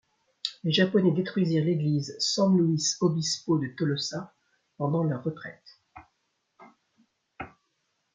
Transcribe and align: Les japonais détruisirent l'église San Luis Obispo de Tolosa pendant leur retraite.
Les 0.63 0.71
japonais 0.71 1.11
détruisirent 1.11 1.63
l'église 1.63 2.15
San 2.17 2.57
Luis 2.57 2.95
Obispo 3.01 3.59
de 3.59 3.67
Tolosa 3.67 4.33
pendant 4.79 5.03
leur 5.03 5.23
retraite. 5.23 5.79